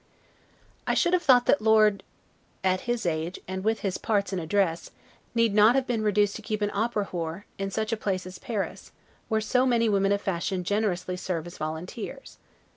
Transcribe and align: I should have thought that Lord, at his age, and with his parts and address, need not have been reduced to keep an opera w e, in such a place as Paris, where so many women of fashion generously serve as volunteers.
I 0.87 0.95
should 0.95 1.13
have 1.13 1.21
thought 1.21 1.45
that 1.45 1.61
Lord, 1.61 2.01
at 2.63 2.89
his 2.89 3.05
age, 3.05 3.39
and 3.47 3.63
with 3.63 3.81
his 3.81 3.99
parts 3.99 4.33
and 4.33 4.41
address, 4.41 4.89
need 5.35 5.53
not 5.53 5.75
have 5.75 5.85
been 5.85 6.01
reduced 6.01 6.35
to 6.37 6.41
keep 6.41 6.63
an 6.63 6.71
opera 6.73 7.05
w 7.11 7.35
e, 7.35 7.41
in 7.61 7.69
such 7.69 7.91
a 7.93 7.97
place 7.97 8.25
as 8.25 8.39
Paris, 8.39 8.91
where 9.29 9.41
so 9.41 9.63
many 9.63 9.87
women 9.89 10.11
of 10.11 10.19
fashion 10.19 10.63
generously 10.63 11.17
serve 11.17 11.45
as 11.45 11.59
volunteers. 11.59 12.39